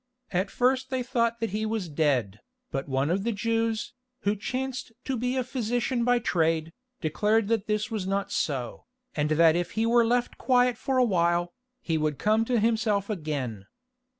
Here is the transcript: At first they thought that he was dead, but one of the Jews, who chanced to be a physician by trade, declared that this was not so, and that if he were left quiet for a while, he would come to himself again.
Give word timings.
At 0.31 0.49
first 0.49 0.89
they 0.89 1.03
thought 1.03 1.39
that 1.41 1.51
he 1.51 1.63
was 1.63 1.87
dead, 1.87 2.39
but 2.71 2.89
one 2.89 3.11
of 3.11 3.23
the 3.23 3.31
Jews, 3.31 3.93
who 4.21 4.35
chanced 4.35 4.91
to 5.05 5.15
be 5.15 5.37
a 5.37 5.43
physician 5.43 6.03
by 6.03 6.17
trade, 6.17 6.73
declared 7.01 7.49
that 7.49 7.67
this 7.67 7.91
was 7.91 8.07
not 8.07 8.31
so, 8.31 8.87
and 9.13 9.29
that 9.29 9.55
if 9.55 9.73
he 9.73 9.85
were 9.85 10.03
left 10.03 10.39
quiet 10.39 10.75
for 10.75 10.97
a 10.97 11.05
while, 11.05 11.53
he 11.83 11.99
would 11.99 12.17
come 12.17 12.45
to 12.45 12.59
himself 12.59 13.11
again. 13.11 13.67